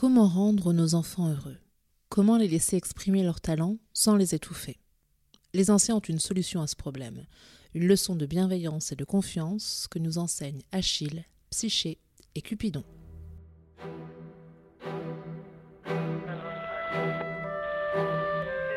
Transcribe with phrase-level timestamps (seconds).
[0.00, 1.56] Comment rendre nos enfants heureux?
[2.08, 4.78] Comment les laisser exprimer leurs talents sans les étouffer?
[5.54, 7.26] Les anciens ont une solution à ce problème,
[7.74, 11.98] une leçon de bienveillance et de confiance que nous enseignent Achille, Psyché
[12.36, 12.84] et Cupidon.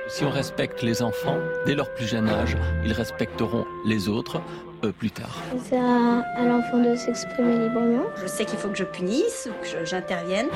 [0.07, 4.41] Si on respecte les enfants dès leur plus jeune âge, ils respecteront les autres
[4.83, 5.39] euh, plus tard.
[5.63, 8.07] C'est à, à l'enfant de s'exprimer librement.
[8.19, 10.47] Je sais qu'il faut que je punisse ou que j'intervienne.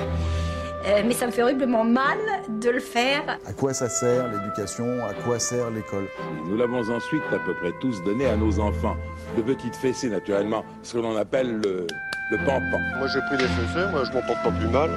[0.88, 3.24] Euh, mais ça me fait horriblement mal de le faire.
[3.48, 4.86] À quoi ça sert l'éducation?
[5.06, 6.08] À quoi sert l'école?
[6.48, 8.96] Nous l'avons ensuite à peu près tous donné à nos enfants.
[9.36, 11.88] De petites fessées, naturellement, ce que l'on appelle le,
[12.30, 12.80] le pampan.
[13.00, 14.92] Moi j'ai pris des fessées, moi je m'en porte pas plus mal.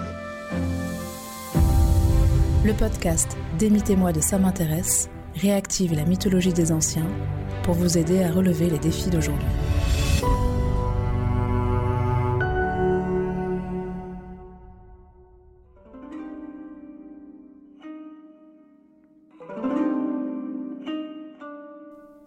[2.64, 7.06] Le podcast Démitez-moi de Ça m'intéresse réactive la mythologie des anciens
[7.62, 9.46] pour vous aider à relever les défis d'aujourd'hui.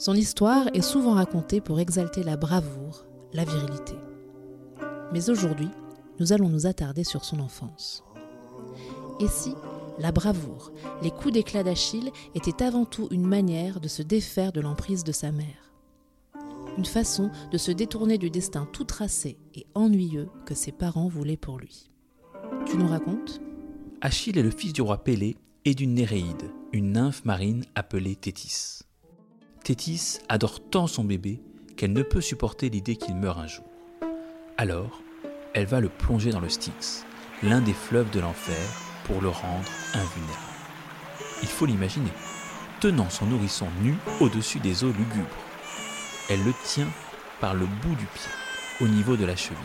[0.01, 3.93] Son histoire est souvent racontée pour exalter la bravoure, la virilité.
[5.13, 5.69] Mais aujourd'hui,
[6.19, 8.03] nous allons nous attarder sur son enfance.
[9.19, 9.53] Et si
[9.99, 10.71] la bravoure,
[11.03, 15.11] les coups d'éclat d'Achille étaient avant tout une manière de se défaire de l'emprise de
[15.11, 15.71] sa mère?
[16.79, 21.37] Une façon de se détourner du destin tout tracé et ennuyeux que ses parents voulaient
[21.37, 21.91] pour lui.
[22.65, 23.39] Tu nous racontes?
[24.01, 28.79] Achille est le fils du roi Pélée et d'une Néréide, une nymphe marine appelée Thétis.
[29.63, 31.39] Thétis adore tant son bébé
[31.77, 33.65] qu'elle ne peut supporter l'idée qu'il meure un jour.
[34.57, 35.03] Alors,
[35.53, 37.05] elle va le plonger dans le Styx,
[37.43, 38.57] l'un des fleuves de l'enfer,
[39.03, 40.41] pour le rendre invulnérable.
[41.43, 42.11] Il faut l'imaginer,
[42.79, 45.29] tenant son nourrisson nu au-dessus des eaux lugubres.
[46.27, 46.89] Elle le tient
[47.39, 48.31] par le bout du pied,
[48.81, 49.57] au niveau de la cheville,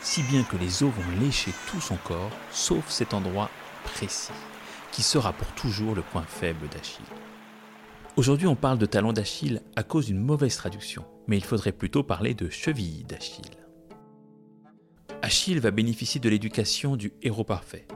[0.00, 3.50] si bien que les eaux vont lécher tout son corps, sauf cet endroit
[3.84, 4.32] précis,
[4.90, 7.04] qui sera pour toujours le point faible d'Achille.
[8.16, 12.02] Aujourd'hui, on parle de talon d'Achille à cause d'une mauvaise traduction, mais il faudrait plutôt
[12.02, 13.44] parler de cheville d'Achille.
[15.20, 17.86] Achille va bénéficier de l'éducation du héros parfait.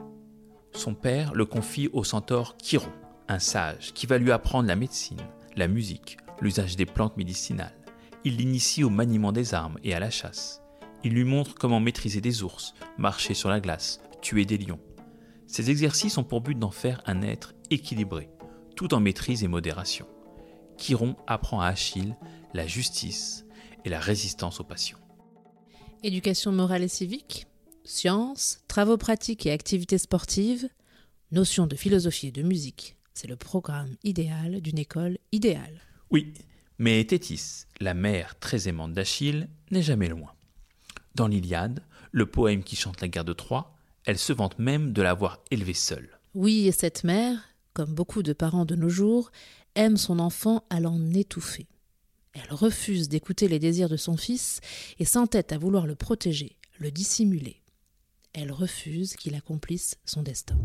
[0.72, 2.92] Son père le confie au centaure Chiron,
[3.28, 5.22] un sage qui va lui apprendre la médecine,
[5.56, 7.78] la musique, l'usage des plantes médicinales.
[8.24, 10.60] Il l'initie au maniement des armes et à la chasse.
[11.02, 14.80] Il lui montre comment maîtriser des ours, marcher sur la glace, tuer des lions.
[15.46, 18.28] Ces exercices ont pour but d'en faire un être équilibré,
[18.80, 20.06] tout en maîtrise et modération.
[20.78, 22.16] Chiron apprend à Achille
[22.54, 23.44] la justice
[23.84, 24.96] et la résistance aux passions.
[26.02, 27.46] Éducation morale et civique,
[27.84, 30.66] sciences, travaux pratiques et activités sportives,
[31.30, 32.96] notions de philosophie et de musique.
[33.12, 35.82] C'est le programme idéal d'une école idéale.
[36.10, 36.32] Oui,
[36.78, 40.32] mais Thétis, la mère très aimante d'Achille, n'est jamais loin.
[41.16, 43.76] Dans l'Iliade, le poème qui chante la guerre de Troie,
[44.06, 46.18] elle se vante même de l'avoir élevé seule.
[46.32, 49.30] Oui, et cette mère, comme beaucoup de parents de nos jours,
[49.74, 51.68] aime son enfant à l'en étouffer.
[52.32, 54.60] Elle refuse d'écouter les désirs de son fils
[54.98, 57.62] et s'entête à vouloir le protéger, le dissimuler.
[58.32, 60.56] Elle refuse qu'il accomplisse son destin.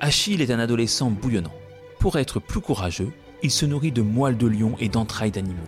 [0.00, 1.54] Achille est un adolescent bouillonnant.
[2.00, 3.12] Pour être plus courageux,
[3.42, 5.62] il se nourrit de moelle de lion et d'entrailles d'animaux.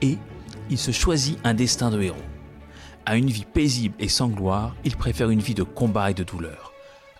[0.00, 0.16] Et
[0.70, 2.16] il se choisit un destin de héros.
[3.04, 6.24] À une vie paisible et sans gloire, il préfère une vie de combat et de
[6.24, 6.71] douleur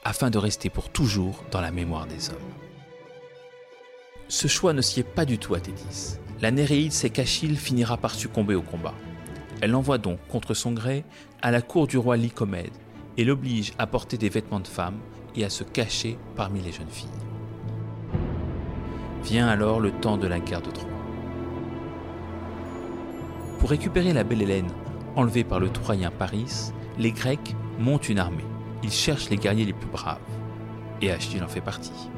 [0.04, 2.36] afin de rester pour toujours dans la mémoire des hommes.
[4.28, 6.16] Ce choix ne sied pas du tout à Thétis.
[6.40, 8.94] La Néréide sait qu'Achille finira par succomber au combat.
[9.60, 11.04] Elle l'envoie donc contre son gré
[11.40, 12.72] à la cour du roi Lycomède
[13.16, 14.96] et l'oblige à porter des vêtements de femme
[15.36, 17.08] et à se cacher parmi les jeunes filles.
[19.22, 20.88] Vient alors le temps de la guerre de Troie.
[23.60, 24.72] Pour récupérer la belle Hélène,
[25.14, 28.44] enlevée par le Troyen Paris, les Grecs montent une armée
[28.82, 30.18] il cherche les guerriers les plus braves.
[31.00, 32.10] Et Achille en fait partie.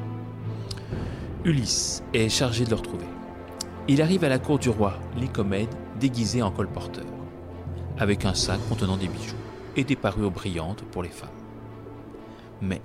[1.43, 3.05] Ulysse est chargé de le retrouver.
[3.87, 7.05] Il arrive à la cour du roi Lycomède déguisé en colporteur,
[7.99, 9.35] avec un sac contenant des bijoux
[9.75, 11.29] et des parures brillantes pour les femmes.
[12.61, 12.81] Mais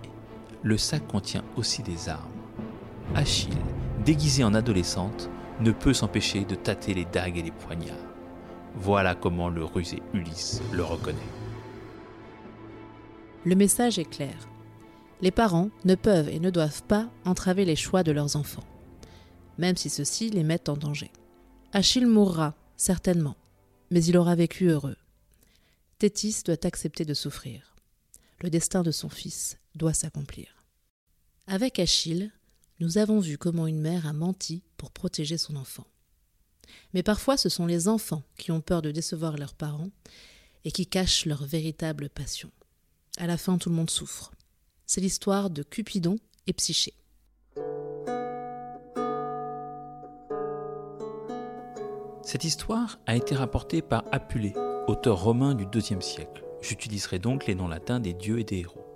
[0.62, 2.28] le sac contient aussi des armes.
[3.14, 3.56] Achille,
[4.04, 5.30] déguisé en adolescente,
[5.60, 7.96] ne peut s'empêcher de tâter les dagues et les poignards.
[8.76, 11.18] Voilà comment le rusé Ulysse le reconnaît.
[13.46, 14.50] Le message est clair.
[15.22, 18.66] Les parents ne peuvent et ne doivent pas entraver les choix de leurs enfants,
[19.56, 21.10] même si ceux-ci les mettent en danger.
[21.72, 23.36] Achille mourra, certainement,
[23.90, 24.96] mais il aura vécu heureux.
[25.98, 27.74] Thétis doit accepter de souffrir.
[28.42, 30.64] Le destin de son fils doit s'accomplir.
[31.46, 32.32] Avec Achille,
[32.78, 35.86] nous avons vu comment une mère a menti pour protéger son enfant.
[36.92, 39.90] Mais parfois ce sont les enfants qui ont peur de décevoir leurs parents
[40.66, 42.50] et qui cachent leur véritable passion.
[43.18, 44.32] À la fin, tout le monde souffre.
[44.86, 46.16] C'est l'histoire de Cupidon
[46.46, 46.94] et Psyché.
[52.22, 54.54] Cette histoire a été rapportée par Apulée,
[54.86, 56.44] auteur romain du IIe siècle.
[56.62, 58.86] J'utiliserai donc les noms latins des dieux et des héros.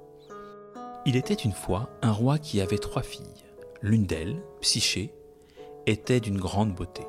[1.07, 3.45] Il était une fois un roi qui avait trois filles.
[3.83, 5.13] L'une d'elles, Psyché,
[5.87, 7.03] était d'une grande beauté.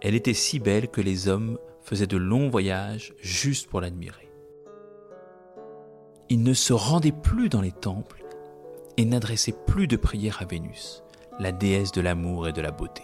[0.00, 4.28] Elle était si belle que les hommes faisaient de longs voyages juste pour l'admirer.
[6.30, 8.24] Ils ne se rendaient plus dans les temples
[8.96, 11.02] et n'adressaient plus de prières à Vénus,
[11.38, 13.02] la déesse de l'amour et de la beauté.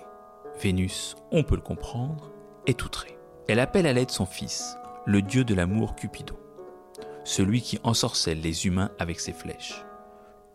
[0.63, 2.31] Vénus, on peut le comprendre,
[2.67, 3.19] est outrée.
[3.49, 4.77] Elle appelle à l'aide son fils,
[5.07, 6.37] le dieu de l'amour Cupidon,
[7.25, 9.85] celui qui ensorcelle les humains avec ses flèches.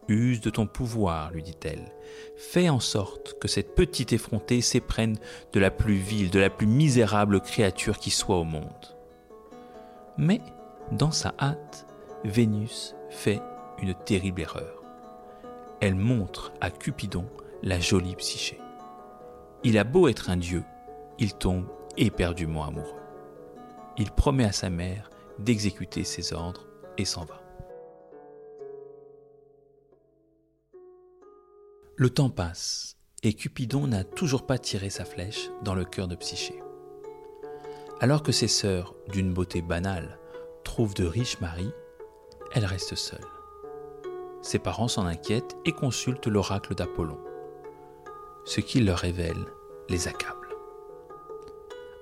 [0.07, 1.91] Use de ton pouvoir, lui dit-elle.
[2.37, 5.17] Fais en sorte que cette petite effrontée s'éprenne
[5.51, 8.95] de la plus vile, de la plus misérable créature qui soit au monde.
[10.17, 10.41] Mais,
[10.91, 11.84] dans sa hâte,
[12.25, 13.39] Vénus fait
[13.77, 14.81] une terrible erreur.
[15.79, 17.29] Elle montre à Cupidon
[17.61, 18.59] la jolie psyché.
[19.63, 20.63] Il a beau être un dieu,
[21.19, 21.67] il tombe
[21.97, 22.99] éperdument amoureux.
[23.97, 26.65] Il promet à sa mère d'exécuter ses ordres
[26.97, 27.41] et s'en va.
[31.95, 36.15] Le temps passe et Cupidon n'a toujours pas tiré sa flèche dans le cœur de
[36.15, 36.59] Psyché.
[38.01, 40.17] Alors que ses sœurs, d'une beauté banale,
[40.63, 41.71] trouvent de riches maris,
[42.55, 43.19] elle reste seule.
[44.41, 47.19] Ses parents s'en inquiètent et consultent l'oracle d'Apollon.
[48.45, 49.45] Ce qu'il leur révèle
[49.89, 50.55] les accable.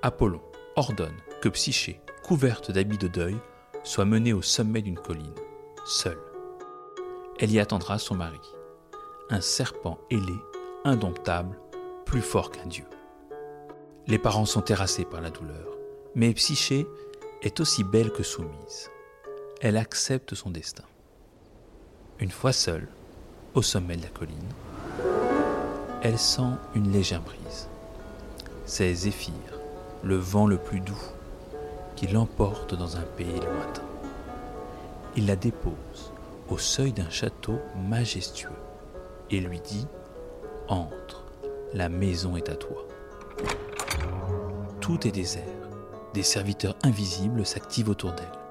[0.04, 0.42] Apollon
[0.76, 3.36] ordonne que Psyché, couverte d'habits de deuil,
[3.84, 5.34] soit menée au sommet d'une colline,
[5.86, 6.22] seule.
[7.40, 8.40] Elle y attendra son mari
[9.30, 10.36] un serpent ailé,
[10.84, 11.60] indomptable,
[12.06, 12.86] plus fort qu'un dieu.
[14.06, 15.76] Les parents sont terrassés par la douleur,
[16.14, 16.86] mais Psyché
[17.42, 18.92] est aussi belle que soumise.
[19.64, 20.84] Elle accepte son destin.
[22.20, 22.90] Une fois seule,
[23.54, 24.50] au sommet de la colline,
[26.02, 27.70] elle sent une légère brise.
[28.66, 29.32] C'est Zéphyr,
[30.04, 31.02] le vent le plus doux,
[31.96, 33.88] qui l'emporte dans un pays lointain.
[35.16, 36.12] Il la dépose
[36.50, 37.58] au seuil d'un château
[37.90, 38.50] majestueux
[39.32, 39.88] et lui dit
[40.68, 41.24] Entre,
[41.74, 42.86] la maison est à toi.
[44.82, 45.44] Tout est désert.
[46.14, 48.43] Des serviteurs invisibles s'activent autour d'elle.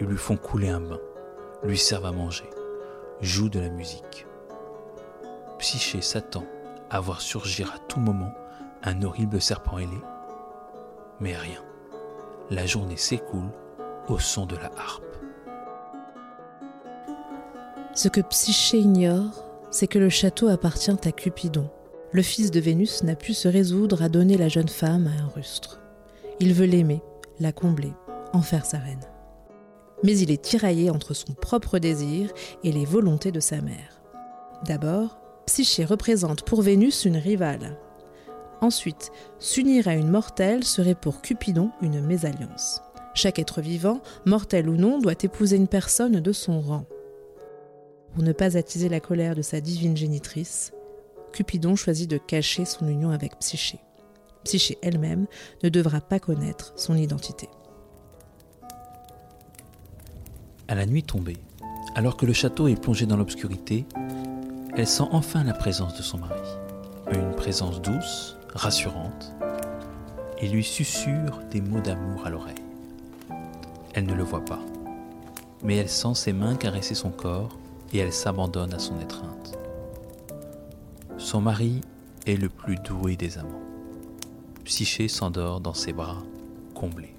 [0.00, 1.00] Ils lui font couler un bain,
[1.62, 2.48] lui servent à manger,
[3.20, 4.26] jouent de la musique.
[5.58, 6.44] Psyché s'attend
[6.90, 8.32] à voir surgir à tout moment
[8.82, 10.00] un horrible serpent ailé.
[11.20, 11.62] Mais rien.
[12.50, 13.50] La journée s'écoule
[14.08, 15.04] au son de la harpe.
[17.94, 21.70] Ce que Psyché ignore, c'est que le château appartient à Cupidon.
[22.10, 25.28] Le fils de Vénus n'a pu se résoudre à donner la jeune femme à un
[25.28, 25.80] rustre.
[26.40, 27.02] Il veut l'aimer,
[27.38, 27.92] la combler,
[28.32, 29.11] en faire sa reine.
[30.02, 32.30] Mais il est tiraillé entre son propre désir
[32.64, 34.00] et les volontés de sa mère.
[34.64, 37.78] D'abord, Psyché représente pour Vénus une rivale.
[38.60, 42.80] Ensuite, s'unir à une mortelle serait pour Cupidon une mésalliance.
[43.14, 46.84] Chaque être vivant, mortel ou non, doit épouser une personne de son rang.
[48.14, 50.72] Pour ne pas attiser la colère de sa divine génitrice,
[51.32, 53.80] Cupidon choisit de cacher son union avec Psyché.
[54.44, 55.26] Psyché elle-même
[55.62, 57.48] ne devra pas connaître son identité.
[60.68, 61.38] À la nuit tombée,
[61.94, 63.84] alors que le château est plongé dans l'obscurité,
[64.76, 66.40] elle sent enfin la présence de son mari.
[67.12, 69.32] Une présence douce, rassurante,
[70.38, 72.54] et lui susurre des mots d'amour à l'oreille.
[73.92, 74.60] Elle ne le voit pas,
[75.62, 77.58] mais elle sent ses mains caresser son corps
[77.92, 79.58] et elle s'abandonne à son étreinte.
[81.18, 81.80] Son mari
[82.26, 83.60] est le plus doué des amants.
[84.64, 86.22] Psyché s'endort dans ses bras,
[86.74, 87.14] comblé.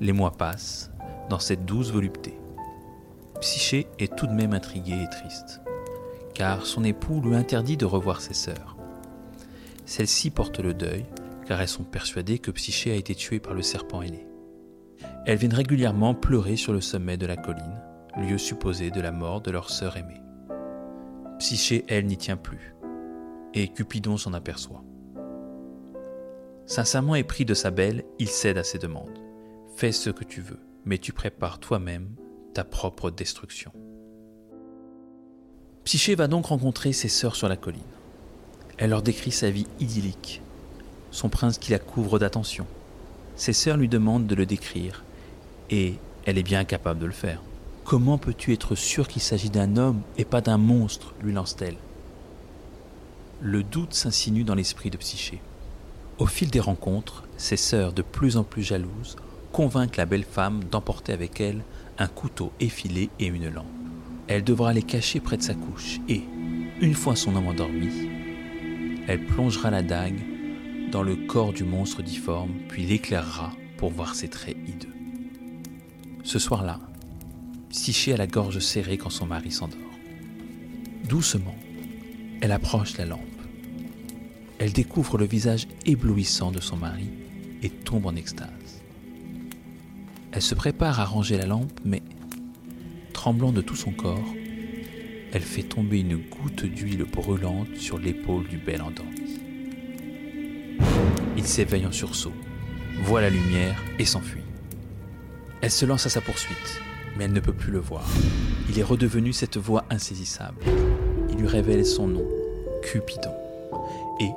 [0.00, 0.90] Les mois passent
[1.28, 2.38] dans cette douce volupté.
[3.40, 5.60] Psyché est tout de même intriguée et triste,
[6.34, 8.76] car son époux lui interdit de revoir ses sœurs.
[9.84, 11.04] Celles-ci portent le deuil,
[11.46, 14.26] car elles sont persuadées que Psyché a été tuée par le serpent ailé.
[15.26, 17.80] Elles viennent régulièrement pleurer sur le sommet de la colline,
[18.16, 20.22] lieu supposé de la mort de leur sœur aimée.
[21.38, 22.74] Psyché, elle, n'y tient plus,
[23.54, 24.82] et Cupidon s'en aperçoit.
[26.64, 29.18] Sincèrement épris de sa belle, il cède à ses demandes.
[29.76, 32.08] Fais ce que tu veux, mais tu prépares toi-même
[32.54, 33.72] ta propre destruction.
[35.84, 37.82] Psyché va donc rencontrer ses sœurs sur la colline.
[38.78, 40.40] Elle leur décrit sa vie idyllique,
[41.10, 42.66] son prince qui la couvre d'attention.
[43.34, 45.04] Ses sœurs lui demandent de le décrire,
[45.70, 47.42] et elle est bien capable de le faire.
[47.84, 51.76] Comment peux-tu être sûr qu'il s'agit d'un homme et pas d'un monstre lui lance-t-elle.
[53.40, 55.40] Le doute s'insinue dans l'esprit de Psyché.
[56.18, 59.16] Au fil des rencontres, ses sœurs, de plus en plus jalouses,
[59.56, 61.62] convaincre la belle femme d'emporter avec elle
[61.96, 63.64] un couteau effilé et une lampe.
[64.28, 66.20] Elle devra les cacher près de sa couche et,
[66.82, 67.88] une fois son homme endormi,
[69.08, 70.20] elle plongera la dague
[70.92, 74.92] dans le corps du monstre difforme, puis l'éclairera pour voir ses traits hideux.
[76.22, 76.78] Ce soir-là,
[77.70, 79.78] Psyché a la gorge serrée quand son mari s'endort.
[81.08, 81.56] Doucement,
[82.42, 83.20] elle approche la lampe.
[84.58, 87.08] Elle découvre le visage éblouissant de son mari
[87.62, 88.82] et tombe en extase.
[90.32, 92.02] Elle se prépare à ranger la lampe, mais,
[93.12, 94.34] tremblant de tout son corps,
[95.32, 99.40] elle fait tomber une goutte d'huile brûlante sur l'épaule du bel endormi.
[101.36, 102.32] Il s'éveille en sursaut,
[103.02, 104.42] voit la lumière et s'enfuit.
[105.60, 106.80] Elle se lance à sa poursuite,
[107.16, 108.06] mais elle ne peut plus le voir.
[108.68, 110.64] Il est redevenu cette voix insaisissable.
[111.30, 112.26] Il lui révèle son nom,
[112.82, 113.34] Cupidon.
[114.20, 114.30] Et,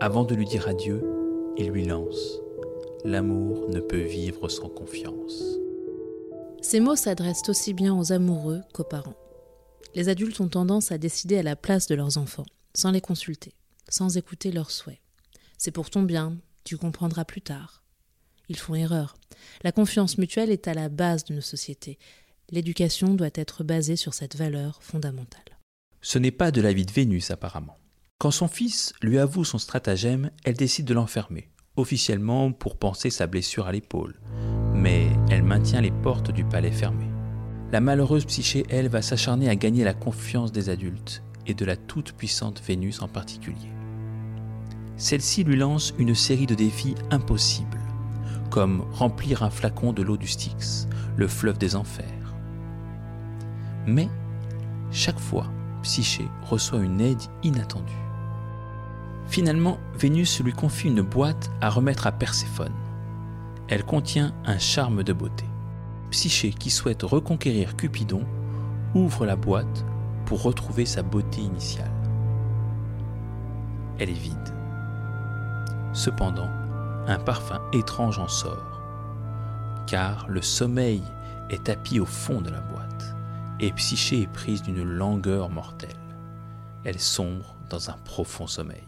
[0.00, 1.02] avant de lui dire adieu,
[1.56, 2.40] il lui lance
[3.06, 5.40] L'amour ne peut vivre sans confiance.
[6.60, 9.14] Ces mots s'adressent aussi bien aux amoureux qu'aux parents.
[9.94, 13.54] Les adultes ont tendance à décider à la place de leurs enfants, sans les consulter,
[13.88, 14.98] sans écouter leurs souhaits.
[15.56, 17.84] C'est pour ton bien, tu comprendras plus tard.
[18.48, 19.16] Ils font erreur.
[19.62, 22.00] La confiance mutuelle est à la base de nos sociétés.
[22.50, 25.60] L'éducation doit être basée sur cette valeur fondamentale.
[26.00, 27.78] Ce n'est pas de la vie de Vénus apparemment.
[28.18, 33.26] Quand son fils lui avoue son stratagème, elle décide de l'enfermer, officiellement pour penser sa
[33.26, 34.14] blessure à l'épaule.
[34.74, 37.10] Mais elle maintient les portes du palais fermées.
[37.72, 41.76] La malheureuse psyché, elle, va s'acharner à gagner la confiance des adultes, et de la
[41.76, 43.70] toute-puissante Vénus en particulier.
[44.96, 47.80] Celle-ci lui lance une série de défis impossibles,
[48.50, 52.34] comme remplir un flacon de l'eau du Styx, le fleuve des enfers.
[53.86, 54.08] Mais,
[54.90, 55.46] chaque fois,
[55.82, 58.05] Psyché reçoit une aide inattendue.
[59.28, 62.72] Finalement, Vénus lui confie une boîte à remettre à Perséphone.
[63.68, 65.44] Elle contient un charme de beauté.
[66.10, 68.24] Psyché, qui souhaite reconquérir Cupidon,
[68.94, 69.84] ouvre la boîte
[70.24, 71.90] pour retrouver sa beauté initiale.
[73.98, 74.54] Elle est vide.
[75.92, 76.48] Cependant,
[77.06, 78.82] un parfum étrange en sort,
[79.86, 81.02] car le sommeil
[81.50, 83.16] est tapis au fond de la boîte,
[83.60, 85.90] et Psyché est prise d'une langueur mortelle.
[86.84, 88.86] Elle sombre dans un profond sommeil.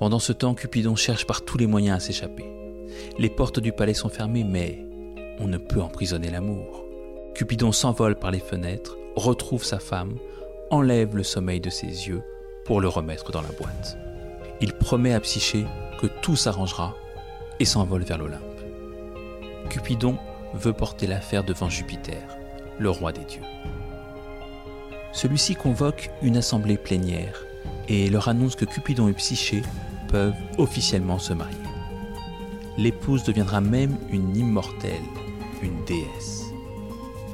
[0.00, 2.46] Pendant ce temps, Cupidon cherche par tous les moyens à s'échapper.
[3.18, 4.78] Les portes du palais sont fermées, mais
[5.38, 6.86] on ne peut emprisonner l'amour.
[7.34, 10.16] Cupidon s'envole par les fenêtres, retrouve sa femme,
[10.70, 12.22] enlève le sommeil de ses yeux
[12.64, 13.98] pour le remettre dans la boîte.
[14.62, 15.66] Il promet à Psyché
[16.00, 16.96] que tout s'arrangera
[17.58, 18.40] et s'envole vers l'Olympe.
[19.68, 20.16] Cupidon
[20.54, 22.38] veut porter l'affaire devant Jupiter,
[22.78, 23.42] le roi des dieux.
[25.12, 27.44] Celui-ci convoque une assemblée plénière
[27.86, 29.62] et leur annonce que Cupidon et Psyché
[30.58, 31.56] officiellement se marier.
[32.78, 34.92] L'épouse deviendra même une immortelle,
[35.62, 36.44] une déesse.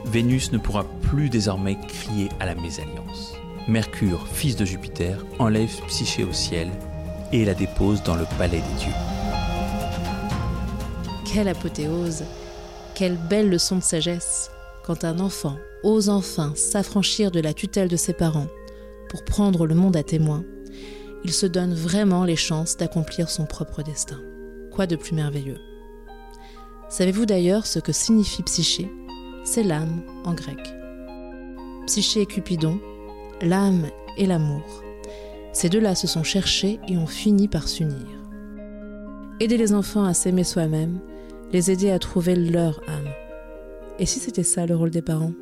[0.07, 3.35] Vénus ne pourra plus désormais crier à la mésalliance.
[3.69, 6.71] Mercure, fils de Jupiter, enlève Psyché au ciel
[7.33, 8.95] et la dépose dans le palais des dieux.
[11.25, 12.25] Quelle apothéose
[12.95, 14.51] Quelle belle leçon de sagesse
[14.85, 18.47] quand un enfant ose enfin s'affranchir de la tutelle de ses parents
[19.11, 20.45] pour prendre le monde à témoin,
[21.27, 24.21] il se donne vraiment les chances d'accomplir son propre destin.
[24.71, 25.59] Quoi de plus merveilleux?
[26.89, 28.89] Savez-vous d'ailleurs ce que signifie psyché?
[29.43, 30.61] C'est l'âme en grec.
[31.87, 32.79] Psyché et Cupidon,
[33.43, 34.85] l'âme et l'amour.
[35.53, 38.07] Ces deux-là se sont cherchés et ont fini par s'unir.
[39.41, 41.01] Aider les enfants à s'aimer soi-même,
[41.53, 43.11] les aider à trouver leur âme.
[43.99, 45.33] Et si c'était ça le rôle des parents?